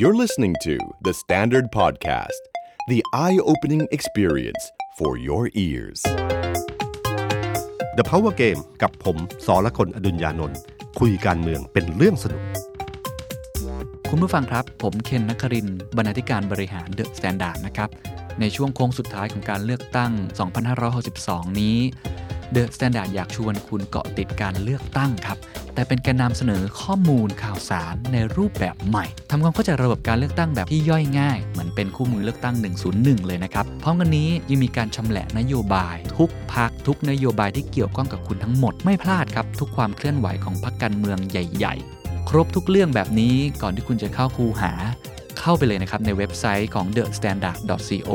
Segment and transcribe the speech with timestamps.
[0.00, 2.42] You're listening to The Standard Podcast,
[2.86, 6.00] the eye opening experience for your ears.
[7.98, 9.16] The Power Game กับผม
[9.46, 10.58] สอละคนอดุญญานนท์
[11.00, 12.42] คุยการเมืองเป็นเรื่องสนุก
[14.10, 17.88] คุณผู้ฟังครับ ผมเคนนักครินทร์บรรณาธิการบริหาร The Standard นะครับ
[18.40, 20.12] ในช่วงโค้งสุดท้ายของการเลือกตั้ง
[20.86, 21.78] 2562 นี้
[22.52, 25.38] The Standard อยากชวนคุณเกาะติดการเลือกตั้งครับ
[25.78, 32.54] แต่เป็นการนำเสนอข้อมูลข่าวสารในรูปแบบใหม่ทำความเข้าใจระบบการเลือกตั้งแบบที่ย่อยง่าย เหมือนเป็นคู่มือเลือกตั้ง
[32.90, 44.72] 101 เลยนะครับพร้อมกันนี้ยังมีการชำแหละนโยบาย ทุกพักทุกนโยบายที่เกี่ยวข้องกับคุณทั้งหมดไม่พลาดครับ ทุกความเคลื่อนไหวของพรรคการเมืองใหญ่ ๆ ครบทุกเรื่องแบบนี้ก่อนที่คุณจะเข้าคูหา
[45.40, 48.12] เข้าไปเลยนะครับในเว็บไซต์ของ thestandard.co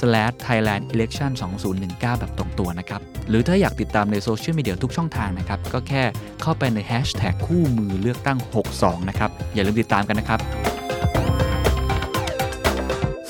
[0.00, 6.02] /thailandelection2019 แบบตรงตัวนะครับ หรือถ้าอยากติดตามในโซเชียลมีเดียทุกช่องทางนะครับ ก็แค่
[6.42, 8.38] เข้าไปในแฮชแท็กคู่มือเลือกตั้ง
[8.74, 10.40] 62 นะครับ อย่าลืมติดตามกันนะครับ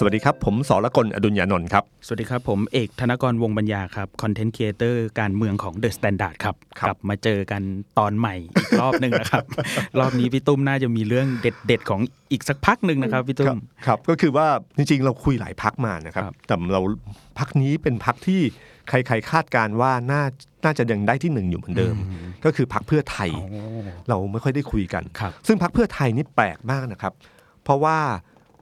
[0.00, 7.62] สวัสดีครับ ผมสอละคนอดุญญานนท์ครับ สวัสดีครับ ผมเอม ธนกรวงษ์ปัญญาครับ content creator การเมืองของ The Standard ครับครับกลับมาเจอกัน
[7.98, 9.44] ตอนใหม่อีกรอบหนึ่งนะครับ
[10.00, 12.00] รอบนี้พี่ตุ้มน่าจะมีเรื่องเด็ด ๆ ของ
[12.32, 14.46] อีกสักพักหนึ่งนะครับพี่ตุ้ครัมบครับก็คือว่า
[14.76, 16.80] จริงๆ เราคุยหลายพักมานะครับครับแต่เรา
[17.38, 18.40] พักนี้เป็นพักที่
[18.88, 20.22] ใครๆคาดการณ์ว่าน่า
[20.64, 21.94] น่าจะยังได้ที่หนึ่งอยู่เหมือนเดิม
[22.44, 23.60] ก็คือพักเพื่อไทยโอ้
[24.08, 27.14] เราไม่ค่อยได้คุยกันครับซึ่งพักเพื่อไทยนี่แปลกมากนะครับ
[27.64, 27.98] เพราะว่า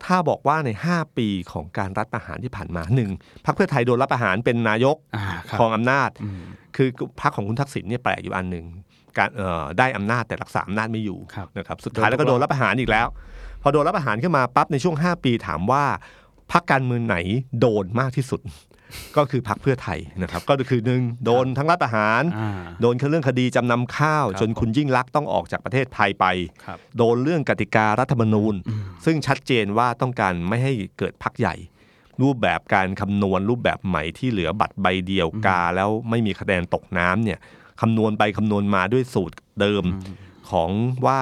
[0.05, 3.11] ถ้าบอกว่าใน 5 ปีของการรัฐประหารที่ผ่านมาหนึ่ง
[3.47, 6.41] พักเพื่อไทยโดนรัฐประหารเป็นนายกอ่าครับครองอำนาจอืม
[6.77, 6.89] คือ
[7.21, 8.67] พรรคของคุณทักษิณเนี่ยแปลกอยู่อันหนึ่ง
[9.19, 13.07] การเอ่อได้อำนาจแต่รักษาอำนาจไม่อยู่ครับนะครับสุดท้ายแล้วก็โดนรับประหารอีกแล้ว
[13.63, 15.85] พอโดนรับประหารขึ้นมาปั๊บในช่วง 5 ปีถามว่า
[16.53, 17.17] พรรคการเมืองไหน
[17.61, 18.41] โดนมากที่สุด
[19.17, 26.27] ก็คือพรรคเพื่อไทยนะครับ ก็คือหนึ่งโดนทั้งรัฐประหารอ่าโดนเรื่องคดีจำนำข้าวครับจนคุณยิ่งลักษณ์ต้องออกจากประเทศไทยไป
[26.65, 28.55] ครับโดนเรื่องกติการัฐธรรมนูญ
[29.05, 31.55] ซึ่งชัดเจนว่าต้องการไม่ให้เกิดพักใหญ่
[32.23, 37.39] รูปแบบการคำนวณรูปแบบใหม่ที่เหลือบัตรใบเดียวกา แล้วไม่มีคะแนนตกน้ำเนี่ย
[37.81, 39.85] คำนวณไปคำนวณมาด้วยสูตรเดิม
[40.51, 40.71] ของ
[41.07, 41.21] ว่า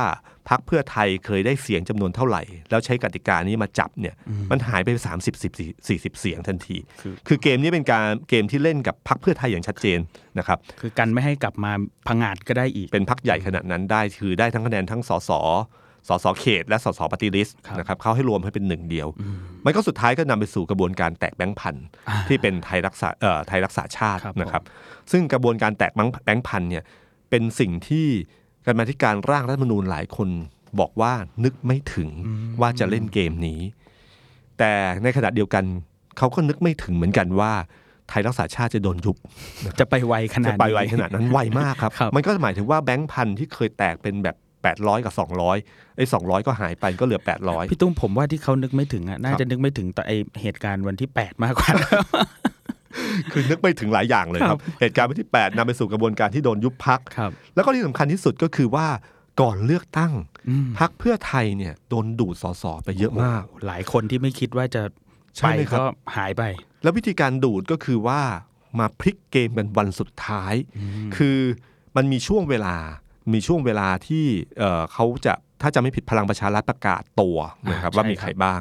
[0.49, 4.15] พักเพื่อไทยเคยได้เสียงจำนวนเท่าไหร่ แล้วใช้กติกานี้มาจับเนี่ย
[4.51, 9.99] มันหายไป 30 10 40 เสียงทันทีคือคือเกมนี้เป็นการเกมที่เล่นกับพักเพื่อไทยอย่างชัดเจน
[10.39, 11.73] นะครับคือกันไม่ให้กลับมา
[12.07, 15.31] พังงาดก็ได้อีก เป็นพักใหญ่ขนาดนั้นได้คือได้ทั้งคะแนนทั้งสส
[16.09, 19.09] สสเขต และสสปฏิริษครับนะครับเขาให้รวมให้เป็นหนึ่งเดียว
[19.65, 21.87] มันก็สุดท้ายก็นำไปสู่กระบวนการแตกแบงค์พันธุ์
[22.29, 24.63] ที่เป็นไทยรักษาเอ่อไทยรักษาชาติครับนะครับ
[25.13, 26.85] ซึ่งกระบวนการแตกแบงค์แบงค์พันธุ์เนี่ย
[27.31, 28.07] เป็นสิ่งที่
[28.67, 30.29] กรรมาธิการร่างรัฐธรรมนูญหลายคน
[30.81, 31.13] บอกว่า
[31.45, 32.09] นึกไม่ถึง
[32.61, 33.61] ว่าจะเล่นเกมนี้
[34.59, 35.65] แต่ในขณะเดียวกัน
[36.19, 37.53] เขาก็นึกไม่ถึงเหมือนกันว่า
[38.09, 39.17] ไทยรักษาชาติจะโดนยุบ
[39.81, 45.15] จะไปไวขนาดจะนี้ไปไวขนาดนั้นไวมากครับครับ มันก็หมายถึงว่าแบงค์พันที่เคยแตกเป็นแบบ 800 กับ
[45.55, 51.71] 200ไอ้200 ก็หายไปก็เหลือ 800 พี่ตุ้มผมว่าที่เขานึกไม่ถึงอะน่าครับจะนึกไม่ถึงต่อไอเหตุการณ์วันที่ 8 มากกว่า
[53.33, 58.87] คือนึกไม่ถึงหลายอย่างเลยคครัรับบเหตุการณ์วันที่ 8นำไปสู่กระบวนการที่โดนยุบพักครับแล้วก็ที่สำคัญที่สุดก็คือว่า
[59.41, 60.13] ก่อนเลือกตั้ง
[60.49, 64.83] อืมพักเพื่อไทยเนี่ยโดนดูดสสไปเยอะมาก หลายคนที่ไม่คิดว่าจะ
[65.37, 65.85] ใช่ไปไหมครับก็
[66.17, 66.43] หายไป
[66.83, 68.21] แล้ววิธีการดูดก็คือว่า
[68.79, 70.55] มาพลิกเกมกันวันสุดท้าย
[71.17, 71.39] คือ
[71.97, 72.77] มันมีช่วงเวลา
[73.33, 74.25] มีช่วงเวลาที่
[74.59, 75.33] เอ่อเขาจะ
[75.63, 77.39] ถ้าจะไม่ผิดพลังประชารัฐประกาศตัว
[77.71, 78.61] นะครับอ่าว่าใช่มีใครบ้าง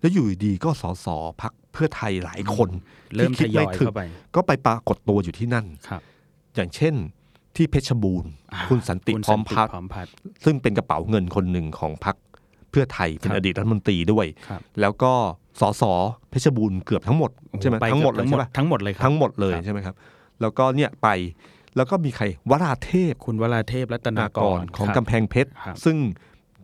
[0.00, 1.06] แล้วอยู่ดีๆก็สส
[1.40, 2.68] พัก เพื่อไทยหลายคน
[3.14, 4.02] เริ่มที่ทคิดยไม่อยถึงเข้าไป
[4.34, 6.02] ก็ไปปรากฏตัวอยู่ที่นั่นครับ
[6.54, 6.94] อย่างเช่น
[7.56, 10.12] ที่เพชรบูรณ์อ่าคุณสันติคุณพร้อมพัฒน์พร้อมพัฒน์
[10.44, 12.16] ซึ่งเป็นกระเป๋าเงินคนหนึ่งของพัก
[12.70, 15.12] เพื่อไทยเป็นครับอดีตรัฐมนตรีด้วยครับแล้วก็
[15.60, 15.82] สส
[16.30, 17.30] เพชรบูรณ์เกือบทั้งหมด
[17.60, 19.94] ใช่ไหมไปทั้งหมดเลยทั้งหมใช่ดไหมทั้งหมดเลยครับทั้งหมดเลยครับใช่ไหมครับ
[20.40, 21.08] แล้วก็เนี่ยไป
[21.76, 25.96] แล้วก็มีใครวราเทพคุณวราเทพรัตนากกรรของครับกำแพงเพชรครับซึ่ง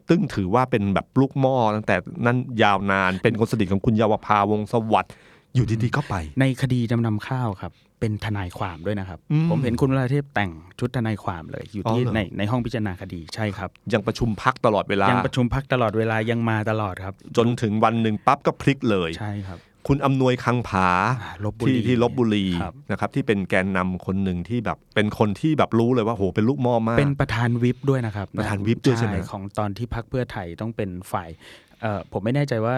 [0.09, 1.97] ตึ้งถือว่าเป็นแบบลูกหม้อตั้งแต่
[2.27, 5.13] นั้นยาวนานเป็นคนสนิทของคุณเยาวภาวงศ์สวัสดิ์
[5.55, 20.89] อยู่ดีๆก็ไป ในคดีจำนำข้าวครับ เป็นทนายความด้วยนะครับอืมผมเห็นคุณวราเทพแต่งชุดทนายความเลย อยู่ที่อ๋อเหรอในในห้องพิจารณาคดีใช่ครับ ยังประชุมพักตลอดเวลายังประชุมพักตลอดเวลายังมาตลอดครับ จนถึงวันหนึ่งปั๊บก็พลิกเลยใช่ครับ คุณอำนวยคังผา
[21.23, 31.29] อ่าลพบุรีที่ที่ลบบุรีครับนะครับที่เป็นแกนนำคนหนึ่งที่แบบเป็นคนที่แบบรู้เลยว่าโหเป็นลูกหม้อมากเป็นประธานวิปด้วยนะครับประธานวิปด้วยใช่ไหมของตอนที่พักเพื่อไทยต้องเป็นฝ่าย
[31.81, 32.75] เอ่อผมไม่แน่ใจว่า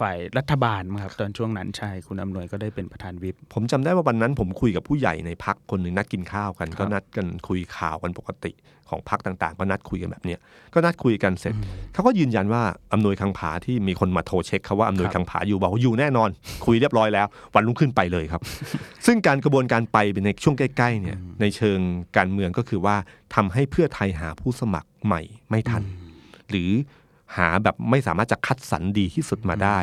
[0.00, 8.52] ฝ่ายรัฐบาลมั้งครับตอนช่วงนั้นใช่คุณอำนวยก็ได้เป็นประธานวิปผมจำได้ว่าวันนั้นผมคุยกับผู้ใหญ่ในพักคนหนึ่งนัดกินข้าวกันครับก็นัดกันคุยข่าวกันปกติ
[8.92, 10.40] ของพักต่างๆ ก็นัดคุยกันแบบเนี้ย
[10.74, 11.54] ก็นัดคุยกันเสร็จ
[11.92, 12.62] เขาก็ยืนยันว่า
[12.92, 16.30] อำนวยคังผาที่มีคนมาโทรเช็คเขาว่าอำนวยคังผาอยู่บอกว่าอยู่แน่นอน
[16.66, 18.42] คุยเรียบร้อยแล้ว วันรุ่งขึ้นไปเลยครับ
[19.06, 21.78] ซึ่งการกระบวนการไปเป็นในช่วงใกล้ๆเนี่ยในเชิง
[22.16, 22.96] การเมืองก็คือว่า
[23.34, 25.82] ทำให้เพื่อไทยหาผู้สมัครใหม่ไม่ทัน
[26.50, 26.70] หรือ
[27.36, 29.78] หาแบบไม่สามารถจะคัดสรรดีที่สุดมาได้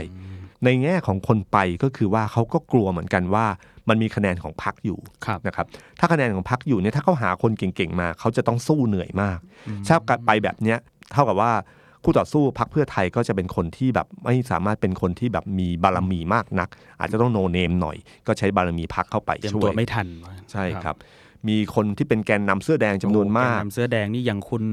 [0.63, 3.45] ในแง่ของคนไปก็คือว่าเขาก็กลัวเหมือนกันว่า
[3.89, 5.65] มันมีคะแนนของพรรคอยู่ครับนะครับ
[5.99, 9.39] ถ้าคะแนนของพรรคอยู่เนี่ยถ้าเขาหาคนเก่งๆมา เขาจะต้องสู้เหนื่อยมาก
[9.87, 10.77] ถ้าไปแบบเนี้ย
[11.13, 11.51] เท่ากับว่า
[12.03, 16.69] คู่ต่อสู้พรรคเพื่อไทยก็จะเป็นคนที่แบบไม่สามารถเป็นคนที่แบบมีบารมีมากนัก
[16.99, 17.97] อาจจะต้องโนเนมหน่อย
[18.27, 20.07] ก็ใช้บารมีพรรคเข้าไปเตรียมช่วตัวยไม่ทัน
[20.51, 20.95] ใช่ครับ
[21.47, 24.63] มีคนที่เป็นแกนนำเสื้อแดงจำนวนมากโอ้แกนำเสื้อแดงนี่อย่างคุณ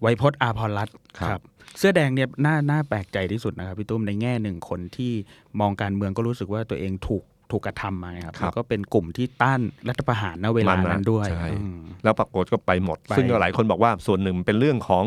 [0.00, 1.40] ไวยพจน์อาภรรัตน์ครับ
[1.78, 5.12] เสื้อแดงเนี่ยน่าน่าแปลกใจที่สุดนะครับพี่ตุ้มในแง่หนึ่งคนที่
[5.60, 15.04] มองการเมืองก็รู้สึกว่าตัวเองถูกถูกกระทำมาครับครับแล้วก็เป็นกลุ่มที่ต้านรัฐประหารณเวลานั้นด้วยใช่อืมแล้วปรากฏก็ไปหมดไปซึ่งก็หลายคนบอกว่าส่วนหนึ่งเป็นเรื่องของ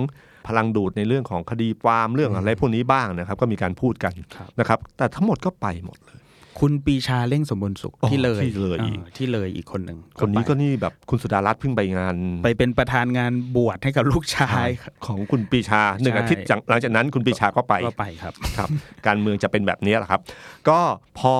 [0.47, 6.18] พลังดูดในเรื่องของคดีความเรื่องอะไรพวกนี้บ้างนะครับ ก็มีการพูดกันครับนะครับ แต่ทั้งหมดก็ไปหมดเลย
[6.59, 18.69] คุณปีชาเร่งสมบูรณ์สุขอ๋อที่เลยที่เลยอีกาที่เลยอีกคนหนึ่งคนนี้ก็ไปนี่แบบคุณสุดารัตน์เพิ่งไปงานไปเป็นประธานงานบวชให้กับลูกชายครับ ของคุณปีชาหนึ่งใช่ อาทิตย์จากหลังจากนั้นคุณปีชาก็ไป ก็ไปครับ ครับ
[19.07, 20.21] การเมืองจะเป็นแบบนี้แหละครับ
[20.69, 20.79] ก็
[21.19, 21.33] พอ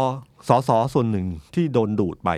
[0.48, 2.32] สอสอส่วนหนึ่งที่โดนดูดไป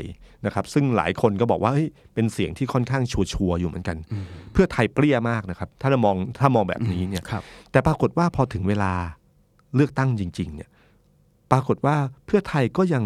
[0.46, 3.98] นะครับ ซึ่งหลายคนก็บอกว่าเฮ้ยเป็นเสียงที่ค่อนข้างชัวร์ๆอยู่เหมือนกัน
[4.54, 8.94] เพื่อไทยเปรี้ยมากนะครับ ถ้าเรามองถ้ามองแบบนี้เนี่ย ครับ แต่ปรากฏว่าพอถึงเวลา
[9.76, 10.70] เลือกตั้งจริง ๆ เนี่ย
[11.52, 11.96] ปรากฏว่า
[12.26, 13.04] เพื่อไทยก็ยัง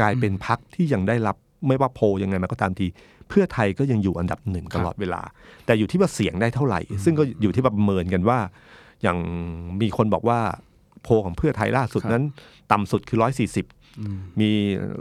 [0.00, 2.86] กลายเป็นพักที่ยังได้รับไม่ว่าโพลยังไงมาก็ตามที
[3.28, 5.22] เพื่อไทยก็ยังอยู่อันดับหนึ่งครัตบลอดเวลา
[5.66, 8.38] แต่อยู่ที่ว่าเสียงได้เท่าไหร่ ซึ่งก็อยู่ที่ประเมินกันว่า
[9.02, 9.18] อย่าง
[9.80, 10.38] มีคนบอกว่า
[11.02, 12.22] โพลของเพื่อไทยล่าสุดนั้น
[12.72, 13.66] ต่ำสุดคือร้อยสี่สิบ
[14.40, 14.50] มี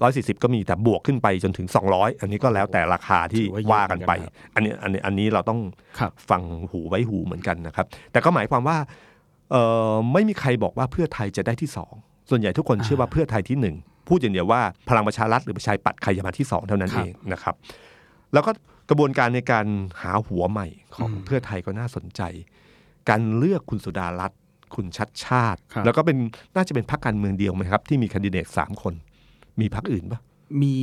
[0.01, 5.59] ร้อยสี่สิบก็มีแต่บวกขึ้นไปจนถึงสองร้อยอันนี้ก็แล้วแต่ราคาที่ถือว่าเยอะว่ากันไปเหมือนกันครับอันนี้อันนี้อันนี้เราต้อง
[5.99, 6.41] ครับฟัง
[6.71, 8.77] หูไว้หูเหมือนกันนะครับ แต่ก็หมายความว่า
[9.51, 9.55] เอ
[9.91, 11.93] อไม่มีใครบอกว่าเพื่อไทยจะได้ที่สอง
[12.29, 13.75] ส่วนใหญ่ทุกคนเชื่อว่าเพื่อไทยที่หนึ่ง
[14.07, 17.55] พูดอย่างเดียวว่าพลังประชารัฐหรือประชาธิปัตย์ใครจะมาที่สองเท่านั้นครัเอบงนะครับ
[18.33, 18.51] แล้วก็
[18.89, 19.65] กระบวนการในการ
[20.01, 22.21] หาหัวใหม่ของเพื่อไทยก็น่าสนใจ
[23.09, 24.39] การเลือกคุณสุดารัตน์
[24.75, 26.17] คุณชัดชาติครับแล้วก็เป็น
[26.55, 28.93] น่าจะเป็นพรรคการเมืองเดียวไหมครับ ที่มีแคนดิเดตสามคน
[29.61, 30.19] มีพรรคอื่นปะ
[30.61, 30.75] มี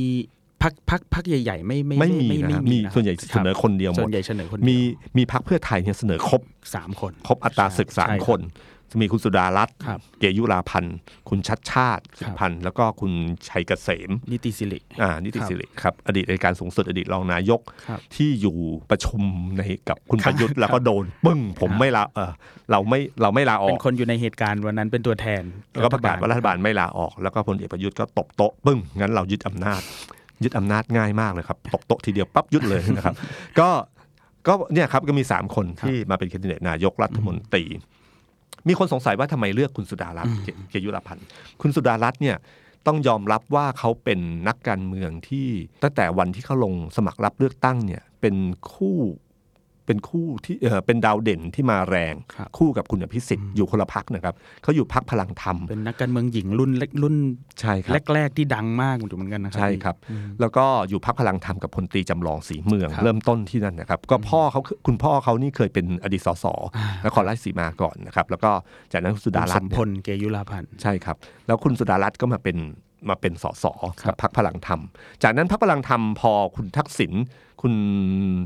[0.61, 4.77] พักพักพักใหญ่ ๆ ไม่ไม่ไม่มีไม่นะไม่มีะส่วนใหญ่เสนอคนเดียวหมส่ดวนใหญ่เสนอคนเดียวมี
[5.17, 6.41] มีพรรคเพื่อไทยเนี่ยเสนอครบ
[6.75, 10.97] สามคน ครบอัตราศึกสามใช่รับคนจะ มีคุณสุดารัตน์ครับเกยุราพันธ์
[11.29, 13.11] คุณชัดชาติสุพันธ์แล้วก็คุณ
[13.49, 18.57] ชัยเกษม นิติสิริอ่านิติครับสิริครับอดีตอัยการสูงสุดอดีตรองนายกครับที่อยู่
[18.91, 19.21] ประชุม
[19.57, 22.31] ในกับคุณคปรับระยุทธ์แล้วก็โดนปึ้งผมครับไม่ลาเออ
[22.71, 29.81] เราไม่เราไม่ลาออเป็นกคนอยู่ในเหตุการณ์วันนั้นเป็นตัวแทนแล้วก็ประกาศว่ารัฐบาลไม่ลาออก แล้วก็พลเอกประยุทธ์ก็ตบโต๊ะปึ้งงั้นเรายึดอำนาจ
[30.43, 33.15] ยึดอำนาจง่ายมากเลยครับตบโต๊ะทีเดียวปั๊บยึดเลยนะครับ
[33.59, 33.69] ก็
[34.47, 37.63] ก็เนี่ยครับก็มีสามคนที่มาเป็นแคนดิเดตนายกรัฐมนตรี
[38.67, 41.25] มีคนสงสัยว่าทำไมเลือกคุณสุดารัตน์เกเกยุรพันธ์
[41.61, 42.37] คุณสุดารัตน์เนี่ย
[42.87, 45.47] ต้องยอมรับว่าเขาเป็นนักการเมืองที่
[45.83, 48.35] ตั้งแต่วันที่เขาลงสมัครรับเลือกตั้งเนี่ยเป็น
[48.73, 48.97] คู่
[49.85, 57.15] เป็นคู่ที่เออเป็นดาวเด่นที่มาแรงครับคู่กับคุณอภิสิทธิ์อยู่คนละพักนะครับเขาอยู่พักพลังธรรม เป็นนักการเมืองหญิงรุ่นเล็กรุ่น
[57.59, 59.95] ใช่ครับแรกๆที่ดังมากอยู่เหมือนกันนะครัใช่ครับ
[60.41, 66.45] แล้วก็อยู่พักพลังธรรมกับพลตรีจำลองสีเมืองครับเริ่มต้นที่นั่นนะครับ ก็พ่อเขาคุณพ่อเขานี่เคยเป็นอดีตสส
[66.75, 68.51] อ่านครราชสีมาก่อนนะครับ แล้วก็
[68.91, 72.57] จากนั้นคุณสุดารัสตมน์พเนี่ยลเกยุราพันธ์ใช่ครับ แล้วคุณสุดารัตน์ก็มาเป็น
[73.09, 73.65] มาเป็นสส
[74.01, 74.81] ครับกับพรรคพลังธรรม
[75.23, 77.13] จากนั้นพรรคพลังธรรมพอคุณทักษิณ
[77.63, 77.75] คุณ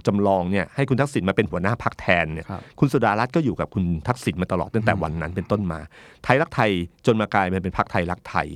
[0.07, 5.79] จำลองเนี่ยให้คุณทักษิณมาเป็นหัวหน้าพรรคแทนเนี่ยครับคุณสุดารัตน์ก็อยู่กับคุณทักษิณมาตลอดตั้งแต่วันนั้นเป็นต้นมา
[6.23, 6.71] ไทยรักไทย
[7.05, 8.47] จนมากลายมาเป็นพรรคไทยรักไทย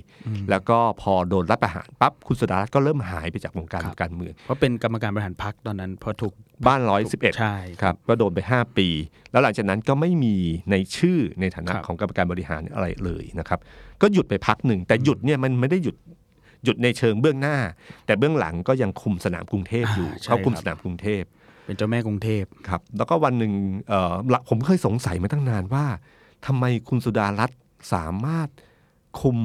[0.49, 6.33] แล้วก็พอโดนรัฐประหารปั๊บคุณสุดารัตน์ก็เริ่มหายไปจากวงการครับการเมืองเพราะเป็นกรรมการบริหารพักตอนนั้นพอถูก
[6.67, 8.87] บ้านร้อยสิบเอ็ดใช่ครับก็โดนไป 5 ปี
[9.31, 10.35] แล้วหลังจากนั้นก็ไม่มี
[10.71, 13.59] ในชื่อในฐานะครับของกรรมการบริหารอะไรเลยนะครับ
[14.01, 15.95] ก็หยุดไปพักหนึ่งแต่หยุดเนี่ยมันไม่ได้หยุด
[16.63, 17.57] หยุดในเชิงเบื้องหน้า
[18.05, 21.23] แต่เบื้องหลังก็ยังคุมสนามกรุงเทพอยู่อ่าใช่เขาคุมครับสนามกรุงเทพ
[21.65, 23.53] เป็นเจ้าแม่กรุงเทพครับแล้วก็วันหนึ่ง
[23.89, 25.85] เอ่อละผมเคยสงสัยมาตั้งนานว่า
[26.45, 27.59] ทำไมคุณสุดารัตน์
[27.93, 28.49] สามารถ
[29.21, 29.37] คุม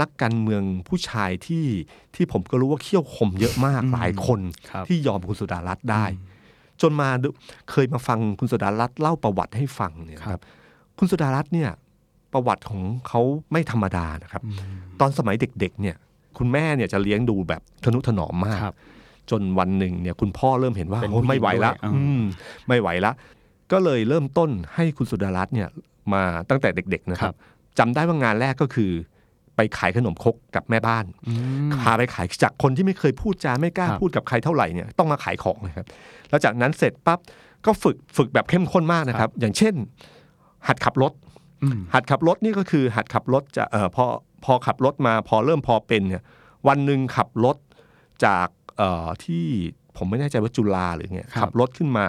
[0.00, 1.66] นักการเมืองผู้ชายที่
[2.14, 4.40] ที่ผมก็รู้ว่าเขี้ยวคมเยอะมากหลายคน
[4.70, 6.04] ครับที่ยอมคุณสุดารัตน์ได้
[6.82, 7.28] จนมาดู
[7.70, 10.40] เคยมาฟังคุณสุดารัตน์เล่าประวัติให้ฟังเนี่ยนะครับ
[10.98, 11.70] คุณสุดารัตน์เนี่ย
[12.32, 13.20] ประวัติของเขา
[13.52, 14.42] ไม่ธรรมดานะครับ
[15.00, 15.96] ตอนสมัยเด็กๆเนี่ย
[16.38, 18.74] คุณแม่เนี่ยจะเลี้ยงดูแบบทนุถนอมมาก ครับ
[19.30, 22.22] จนวันหนึ่งเนี่ยคุณพ่อเริ่มเห็นว่าเป็นโอ้ผู้หญิงไม่ไหวละด้วยอ่า อืม
[22.68, 23.12] ไม่ไหวละ
[23.72, 25.68] ก็เลยเริ่มต้นให้คุณสุดารัตน์เนี่ย
[26.12, 27.34] มาตั้งแต่เด็ก ๆ นะครับ
[27.78, 28.90] จำได้ว่างานแรกก็คือ
[29.56, 31.32] ไปขายขนมครกกับแม่บ้าน อื
[31.68, 35.86] ม พาไปขายจากคนที่ไม่เคยพูดจาไม่กล้าครับ พูดกับใครเท่าไหร่เนี่ยต้องมาขายของนะครับ
[36.30, 37.18] แล้วจากนั้นเสร็จปั๊บ
[37.66, 39.74] ก็ฝึกฝึกแบบเข้มข้นมากนะครับ อย่างเช่น
[40.68, 41.12] หัดขับรถ
[41.62, 44.04] อืม หัดขับรถนี่ก็คือหัดขับรถจะเอ่อพอ
[44.44, 46.22] พอขับรถมาพอเริ่มพอเป็นเนี่ย
[46.68, 47.56] วันหนึ่งขับรถ
[48.24, 49.44] จากเอ่อที่
[49.96, 52.06] ผมไม่แน่ใจว่าจุฬาหรือไงครับขับรถขึ้นมา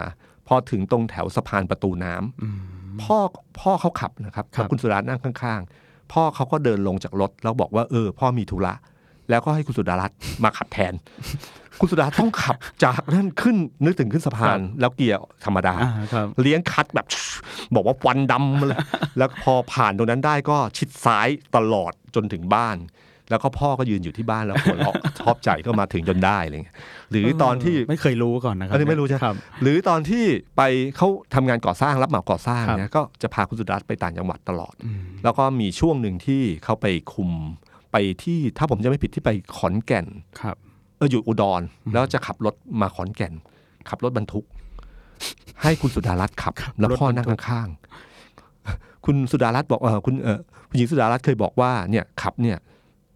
[0.47, 2.59] พอถึงตรงแถวสะพานประตูน้ำอืม
[3.01, 3.17] พ่อ
[3.59, 8.73] พ่อเขาขับนะครับครับแล้วคุณสุดารัตน์นั่งข้าง ๆ พ่อเขาก็เดินลงจากรถแล้วบอกว่าเออ พ่อมีธุระ
[9.29, 10.93] แล้วก็ให้คุณสุดารัตน์มาขับแทน
[11.79, 13.55] คุณสุดารัตน์ต้องขับจากนั่นขึ้น
[13.85, 17.05] นึกถึงขึ้นสะพาน แล้วเกียร์ธรรมดาอ่าครับเลี้ยงคัดแบบ
[17.75, 18.79] บอกว่าควันดำมาเลย
[19.17, 22.77] แล้วพอผ่านตรงนั้นได้ก็ชิดซ้ายตลอดจนถึงบ้าน
[23.29, 26.75] แล้วก็พ่อก็ยืนอยู่ที่บ้านแล้วหัวเราะชอบใจก็มาถึงจนได้อะไรเงี้ย
[27.11, 30.25] หรือตอนที่ไม่เคยรู้ก่อนนะครัอันนี้ไม่รู้ใช่ครับ หรือตอนที่
[30.57, 30.61] ไป
[30.97, 34.75] เขาทำงานก่อสร้างรับเหมาก่อสร้างครับเนี่ยก็จะพาคุณสุดารัตน์ไปต่างจังหวัดตลอด
[35.23, 37.31] แล้วก็มีช่วงหนึ่งที่เขาไปคุม
[37.91, 40.05] ไปที่ถ้าผมจะไม่ผิดที่ไปขอนแก่น
[40.41, 40.55] ครับ
[40.97, 41.61] เอออยู่อุดร
[41.93, 43.33] แล้วจะขับรถมาขอนแก่น
[43.89, 44.45] ขับรถบรรทุก
[45.61, 52.57] ให้คุณสุดารัตน์ขับ แล้วพ่อนั่งข้างๆคุณสุดารัตน์บอกเออคุณเออคุณหญิงสุดารัตน์เคยบอกว่าเนี่ยขับเนี่ย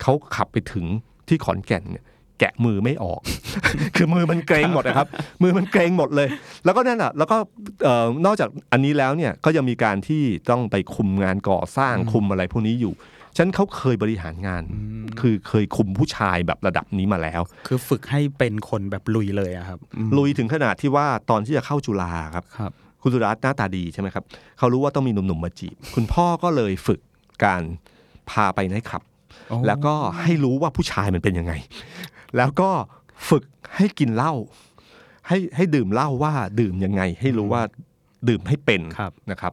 [0.01, 0.85] เขาขับไปถึง
[1.27, 2.05] ที่ขอนแก่นเนี่ย
[2.39, 3.21] แกะมือไม่ออก
[3.95, 5.07] คือมือมันเกรงหมดนะครับ
[5.41, 6.27] มือมันเกรงหมดเลย
[6.65, 7.37] แล้วก็นั่นอะ แล้วก็
[7.83, 12.93] เอ่อนอกจากอันนี้แล้วเนี่ย ก็ยังมีการที่ต้องไปคุมงานก่อสร้างคุมอะไรพวกนี้อยู่
[13.37, 14.63] ฉันเขาเคยบริหารงาน
[15.19, 22.71] คือเคยคุมผู้ชายแบบระดับนี้มาแล้ว คือฝึกให้เป็นคนแบบลุยเลยอะครับอืมลุยถึงขนาดที่ว่าตอนที่จะเข้าจุฬาครับครับ
[23.01, 24.23] คุณสุรัตน์หน้าตาดีใช่ไหมครับ
[24.57, 26.99] เขารู้ว่าต้องมีหนุ่มๆมาจีบ คุณพ่อก็เลยฝึก
[27.43, 27.61] การ
[28.29, 29.01] พาไปไนท์คลับ
[29.49, 31.53] โอ้แล้วก็ให้รู้ว่าผู้ชายมันเป็นยังไง
[32.37, 32.69] แล้วก็
[33.29, 33.43] ฝึก
[33.75, 34.33] ให้กินเหล้า
[35.27, 37.61] ให้ให้ดื่มเหล้าว่าดื่มยังไง ให้รู้ว่า
[38.29, 39.51] ดื่มให้เป็นครับนะครับ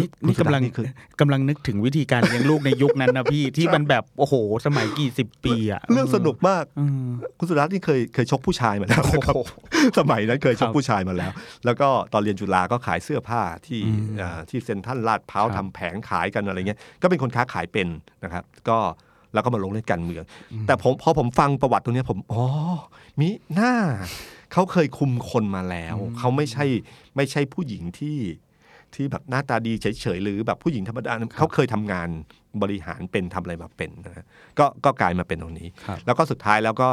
[0.00, 0.86] นี่คุณนี่สุรัตน์กำลังคือ
[1.20, 4.34] กำลังนึกถึงวิธีการเลี้ยงลูกในยุคนั้นนะพี่ที่มันแบบโอ้โห
[4.66, 7.08] สมัยกี่สิบปีอะเรื่องสนุกมากอืม
[7.38, 9.52] คุณสุรัตน์นี่เคยเคยชกผู้ชายมาแล้วนะครับโอ้โห
[9.98, 11.32] สมัยนั้นเคยชครักบผู้ชายมาแล้ว
[11.64, 17.88] แล้วก็ตอนเรียนจุฬาก็ขายเสื้อผ้าที่อืมอ่าที่เซ็นทรัลลาดพร้าวครับทำแผงขายกันอะไรเงี้ยก็เป็นคนค้าขายเป็น
[18.24, 18.78] นะครับ ก็
[19.34, 20.24] แล้วก็มาลงเล่นการเมือง
[20.66, 22.44] แต่ผมพอผมฟังประวัติตรงเนี้ยผมอ๋อ
[23.20, 23.74] มิหน้า
[24.52, 26.64] เขาเคยคุมคนมาแล้ว เขาไม่ใช่
[27.16, 28.16] ไม่ใช่ผู้หญิงที่
[28.96, 32.08] ที่แบบหน้าตาดีเฉยๆหรือแบบผู้หญิงธรรมดาเขาเคยทำงาน
[32.62, 34.24] บริหารเป็นทำอะไรมาเป็นนะฮะ
[34.58, 36.88] ก็ก็กลายมาเป็นตรงนี้ครับแล้วก็สุดท้ายแล้วก็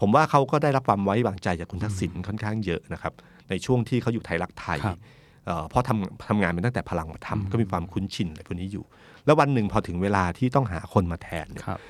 [0.00, 3.12] ผมว่าเขาก็ได้รับความไว้วางใจจากคุณทักษิณค่อนข้างเยอะนะครับ
[3.50, 4.98] ในช่วงที่เขาอยู่ไทยรักไทยครับ
[5.46, 8.84] เอ่อเพราะทำทำงานมาตั้งแต่พลังมาทำก็มีความคุ้นชินอะไรพวกนี้อยู่
[9.24, 11.80] แล้ววันหนึ่งพอถึงเวลาที่ต้องหาคนมาแทนเนี่ยครับ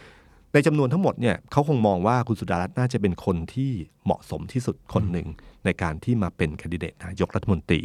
[0.52, 3.70] ในจำนวนทั้งหมดเนี่ยเขาคงมองว่าคุณสุดารัตน์น่าจะเป็นคนที่
[4.04, 5.26] เหมาะสมที่สุดคนหนึ่ง
[5.64, 7.80] ในการที่มาเป็นแคนดิเดตนายกรัฐมนตรี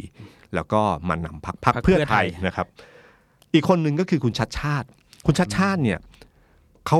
[0.54, 2.66] แล้วก็มานำพรรคพรรคพรรคเพื่อเพื่อไทไทยยนะครับ
[3.54, 4.86] อีกคนหนึ่งก็คือคุณชัดชาติ
[5.26, 5.98] คุณชัดชาติเนี่ย
[6.86, 6.98] เขา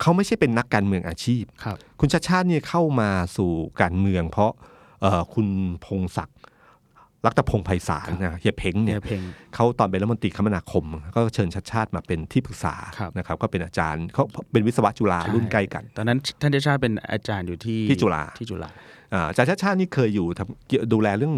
[0.00, 3.50] เขาไม่ใช่เป็นนักการเมืองอาชีพครับคุณชาติชาติเนี่ยเข้ามาสู่
[3.82, 4.52] การเมือง เพราะ
[5.00, 5.48] เอ่อคุณ
[5.84, 6.33] พงศักดิ์
[7.26, 9.22] รัตพงศ์ไพศาลนะเฮียเพ้งเนี่เนี่ยยเพลง
[9.54, 18.68] เขาตอนเป็นรัฐมนตรีคมนาคม ก็เชิญชาติชาติมาเป็นที่ปรึกษาครับนะครับก็เป็นอาจารย์เขาเป็นวิศวะจุฬารุ่นใกล้กัน ตอนนั้นท่านเดชาติเป็นอาจารย์อยู่ที่ที่จุฬาที่จุฬา
[19.14, 21.34] อ่าอาจารย์ชาติชาตินี่เคยอยู่ทำเกี่ยวดูแลเรื่อง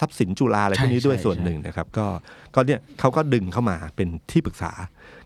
[0.00, 2.06] ทรัพย์สินจุฬาอะไรพวกนี้ใช่ด้วยใช่ส่วนหนึ่งนะครับ ก็
[2.54, 4.72] ก็เนี่ยเขาก็ดึงเข้ามาเป็นที่ปรึกษา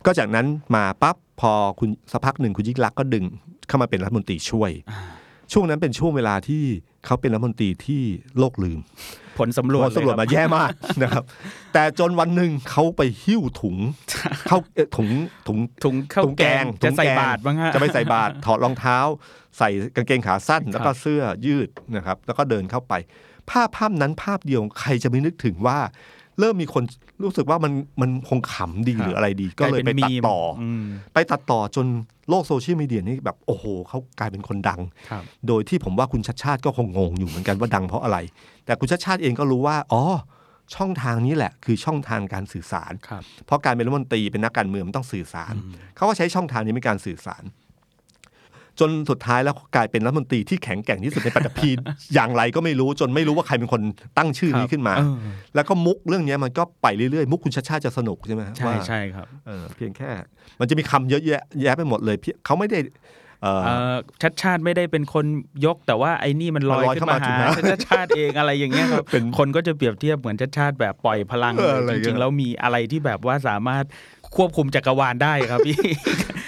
[0.06, 3.24] ก็จากนั้นมาปั๊บพอคุณสักพักหนึ่งคุณยิ่งรักษณ์ก็ดึง
[3.68, 4.70] เข้ามาเป็นรัฐมนตรีช่วย
[5.52, 6.62] ช่วงนั้นเป็นช่วงเวลาที่
[7.06, 8.02] เขาเป็นรัฐมนตรีที่
[8.38, 8.78] โลกลืม
[9.38, 11.24] ผลสำรวจผลสำรวจเลยคมาบแย่มากนะครับ
[11.72, 13.76] แต่จนวันหนึ่งเขาไปหิ้วถุง
[14.48, 15.08] เข้าเอ่อถุง
[15.48, 18.98] ถุงถุงข้าวถุงแกงถุจะงใส่แกงบาตรบ้างฮะจะไปใส่บาตรถอดรองเท้า
[19.58, 22.94] ใส่กางเกงขาสั้น แล้วก็เสื้อยืดนะครับ แล้วก็เดินเข้าไป
[23.50, 25.78] ภาพภาพนั้นภาพเดียวใครจะไม่นึกถึงว่า
[26.40, 26.84] เริ่มมีคน
[27.22, 31.86] รู้สึกว่ามันมันคงขำดีครับหรืออะไรดี ก็เลยไปตัดต่ออมไปตัดต่อจน
[32.28, 34.80] โลกโซเชียลมีเดียนี่แบบโอ้โหเขากลายเป็นคนดัง
[35.10, 38.18] ครับโดยที่ผมว่าคุณชัดชาติก็คงงงอยู่เหมือนกันว่าดังเพราะอะไร
[38.66, 40.02] แต่คุณชัดชาติเองก็รู้ว่าอ๋อ
[40.76, 45.54] ช่องทางนี้แหละคือช่องทางการสื่อสารครับเพราะการเป็นรัฐมนตรีเป็นนักการเมืองมันต้องสื่อสาร
[45.96, 47.42] เขาก็ใช้ช่องทางนี้ในการสื่อสาร
[48.80, 51.68] จนสุดท้ายแล้วกลายเป็นรัฐมนตรีที่แข็งแกร่งที่สุดในปัตตภี
[52.14, 53.82] อย่างไรก็ไม่รู้จนไม่รู้ว่าใครเป็นคน
[54.18, 55.16] ตั้งชื่อนี้ขึ้นมาเออ
[55.54, 60.10] แล้วก็มุกเรื่องนี้มันก็ไปเรื่อยๆ มุกคุณชัดชาติจะสนุกใช่ไหมใช่ว่าใช่ครับเออเพียงแค่
[60.60, 62.78] มันจะมีคำเยอะแยะแยะไปหมดเลยเพียเขาไม่ได้
[63.42, 65.24] เอ่อเอ่อชัดชาติไม่ได้เป็นคน
[65.66, 73.84] ยก แต่ว่าไอ้นี่มันลอยมันลอยขึ้นเข้ามามาหาถึงนะชัดชาติเองอะไรอย่างเงี้ยครับเป็นคนก็จะเปรียบเทียบเหมือนชัดชาติแบบปล่อยพลังเอออะไรจเงี้ยริงๆแล้วมีอะไรที่แบบว่าสามารถ
[74.36, 75.78] ควบคุมจักรวาลได้ครับพี่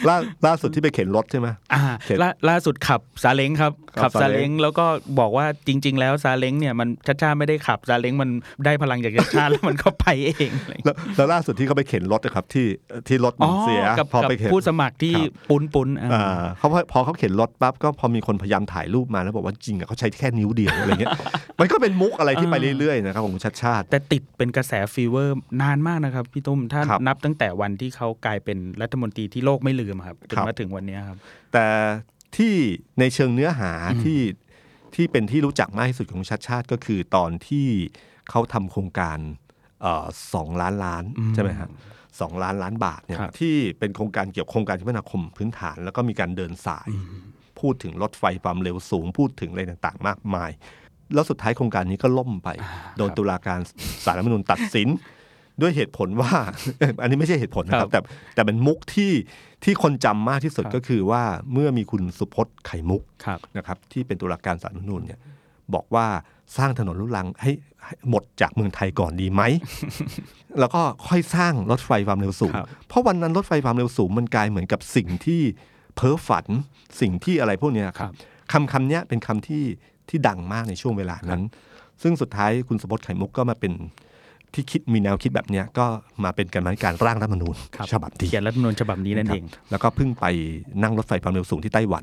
[0.09, 0.16] ล่า
[0.47, 4.87] ล่าสุดที่ไปเข็นรถใช่ไหมอ่าเสร็จล่าล่าสุดขับซาเล้งครับขัขับบซาซาเล้เล้งงแล้วก็
[5.21, 8.30] บอกว่าจริง ๆ แล้วซาเล้งเนี่ยมันชัดชาติไม่ได้ขับซาเล้งมัน
[8.64, 12.66] ได้พลังจากชัดชาติแล้วมันก็ไปเองอะไรอย่างเเงี้ยแล้วแล้วล่าสุดที่เขาไปเข็นรถนะครับที่
[13.09, 21.14] ที่รถมันเสียกับพอกับไปเข็นผู้สมัครที่ครับปุ้นปุ้นๆอ่าอ่าเขาพอพอเขาเข็นรถปั๊บก็พอมีคนพยายามถ่ายรูปมาแล้วบอกว่าจริงอะเขาใช้แค่นิ้วเดียวอะไรเงี้ย
[21.61, 31.18] มันก็เป็นมุกอะไรที่ไปเรื่อยๆนะครับของคุณชัดชาติ แต่ติดเป็นกระแส fever นานมากนะครับพี่ตุ้มถ้าครับนับตั้งแต่วันที่เขากลายเป็นรัฐมนตรีที่โลกไม่ลืมครับจนครับมาถึงวันเนี้ยครับ
[31.52, 31.66] แต่
[32.37, 32.54] ที่
[33.00, 34.20] ในเชิงเนื้อหาอืมที่
[34.94, 37.68] ที่เป็นที่รู้จักมากที่สุดของชัดชาติก็คือตอนที่
[38.30, 39.18] เขาทำโครงการ
[39.82, 41.04] เอ่อสองล้านล้าน
[41.35, 41.70] ใช่ไหมครับ
[42.20, 46.88] สองล้านล้านบาทเนี่ยครับที่ที่เป็นโครงการเกี่ยวกับโครงการคมนาคมพื้นฐาน แล้วก็มีการเดินสาย
[47.61, 50.50] พูดถึงรถไฟความเร็วสูง พูดถึงอะไรต่างๆ มากมาย
[51.14, 52.49] แล้วสุดท้ายโครงการนี้ก็ล่มไป
[52.97, 53.61] โดนตุลาการ
[54.04, 54.88] สารรัฐธรรมนูญตัดสิน
[55.62, 56.33] ด้วยเหตุผลว่า
[57.02, 58.00] อันนี้ไม่ใช่เหตุผลนะคครัรับบแต่
[58.35, 59.12] แต่เป็นมุกที่
[59.64, 65.19] ที่คนจำมากที่สุดครับก็คือว่าเมื่อมีคุณสุพจน์ไข่มุกครับนะครับ ที่เป็นตุลาการสารรัฐธรรมนูญเนี่ย
[65.75, 66.07] บอกว่า
[66.57, 67.52] สร้างถนนลูกรังให้
[67.85, 69.43] ให้หมดจากเมืองไทยก่อนดีไหม
[70.61, 75.40] แล้วก็ค่อยสร้างรถไฟความเร็วสูงครับเพราะวันนั้นรถไฟความเร็วสูงมันกลายเหมือนกับสิ่งที่
[75.95, 76.47] เพ้อฝัน
[77.00, 78.12] สิ่งที่อะไรพวกเนี้ยครับ
[78.52, 79.64] คำคำเนี้ยเป็นคำที่
[80.09, 81.43] ที่ดังมากในช่วงเวลานั้น
[82.02, 83.73] ซึ่งสุดท้ายคุณสมบัติไข่มุกก็มาเป็น
[84.54, 85.87] ที่คิดมีแนวคิดแบบเนี้ยก็
[86.25, 90.26] มาเป็นการมาการร่างรัฐธรรมนูญครับฉบับที่เขียนรัฐธรรมนูญฉบับนี้นั่นเองแล้วก็เพิ่งไป
[90.83, 92.02] นั่งรถไฟความเร็วสูงที่ไต้หวัน